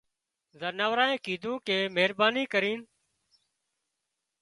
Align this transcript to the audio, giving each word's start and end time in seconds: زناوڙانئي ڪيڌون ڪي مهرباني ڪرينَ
زناوڙانئي 0.59 1.17
ڪيڌون 1.25 1.57
ڪي 1.67 1.77
مهرباني 1.95 2.43
ڪرينَ 2.53 2.79